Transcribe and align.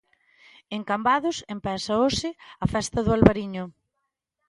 En 0.75 0.81
Cambados 0.89 1.37
empeza 1.55 1.93
hoxe 2.03 2.29
a 2.63 2.65
Festa 2.73 2.99
do 3.05 3.11
Albariño. 3.17 3.65